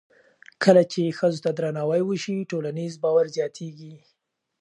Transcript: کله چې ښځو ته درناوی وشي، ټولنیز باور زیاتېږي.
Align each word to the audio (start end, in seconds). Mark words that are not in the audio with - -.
کله 0.63 0.83
چې 0.91 1.15
ښځو 1.19 1.39
ته 1.45 1.49
درناوی 1.57 2.01
وشي، 2.05 2.35
ټولنیز 2.51 2.93
باور 3.03 3.25
زیاتېږي. 3.35 3.93